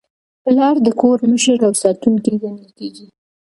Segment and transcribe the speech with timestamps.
[0.43, 3.05] پلار د کور مشر او ساتونکی ګڼل کېږي.